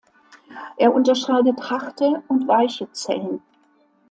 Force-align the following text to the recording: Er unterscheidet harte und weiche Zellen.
Er 0.77 0.95
unterscheidet 0.95 1.69
harte 1.69 2.23
und 2.27 2.47
weiche 2.47 2.91
Zellen. 2.91 3.39